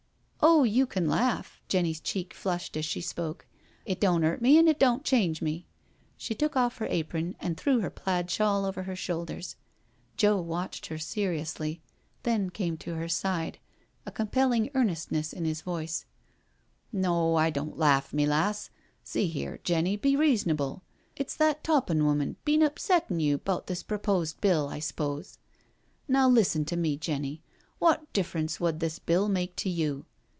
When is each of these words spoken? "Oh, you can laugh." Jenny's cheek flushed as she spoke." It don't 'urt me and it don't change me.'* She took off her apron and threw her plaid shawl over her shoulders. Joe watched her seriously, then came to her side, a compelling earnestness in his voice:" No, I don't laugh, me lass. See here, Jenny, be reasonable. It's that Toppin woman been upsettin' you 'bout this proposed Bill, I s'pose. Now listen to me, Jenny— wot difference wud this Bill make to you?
"Oh, 0.51 0.63
you 0.63 0.87
can 0.87 1.07
laugh." 1.07 1.61
Jenny's 1.67 1.99
cheek 2.01 2.33
flushed 2.33 2.75
as 2.75 2.83
she 2.83 2.99
spoke." 2.99 3.45
It 3.85 3.99
don't 3.99 4.23
'urt 4.23 4.41
me 4.41 4.57
and 4.57 4.67
it 4.67 4.79
don't 4.79 5.03
change 5.03 5.39
me.'* 5.39 5.67
She 6.17 6.33
took 6.33 6.55
off 6.55 6.79
her 6.79 6.87
apron 6.89 7.35
and 7.39 7.55
threw 7.55 7.79
her 7.81 7.91
plaid 7.91 8.31
shawl 8.31 8.65
over 8.65 8.81
her 8.83 8.95
shoulders. 8.95 9.55
Joe 10.17 10.41
watched 10.41 10.87
her 10.87 10.97
seriously, 10.97 11.83
then 12.23 12.49
came 12.49 12.75
to 12.77 12.95
her 12.95 13.07
side, 13.07 13.59
a 14.03 14.11
compelling 14.11 14.71
earnestness 14.73 15.31
in 15.31 15.45
his 15.45 15.61
voice:" 15.61 16.05
No, 16.91 17.35
I 17.35 17.51
don't 17.51 17.77
laugh, 17.77 18.11
me 18.11 18.25
lass. 18.25 18.71
See 19.03 19.27
here, 19.27 19.59
Jenny, 19.63 19.95
be 19.95 20.15
reasonable. 20.15 20.81
It's 21.15 21.35
that 21.35 21.63
Toppin 21.63 22.03
woman 22.03 22.35
been 22.45 22.61
upsettin' 22.63 23.21
you 23.21 23.37
'bout 23.37 23.67
this 23.67 23.83
proposed 23.83 24.41
Bill, 24.41 24.69
I 24.69 24.79
s'pose. 24.79 25.37
Now 26.07 26.27
listen 26.27 26.65
to 26.65 26.75
me, 26.75 26.97
Jenny— 26.97 27.43
wot 27.79 28.11
difference 28.11 28.59
wud 28.59 28.79
this 28.79 28.97
Bill 28.97 29.29
make 29.29 29.55
to 29.57 29.69
you? 29.69 30.07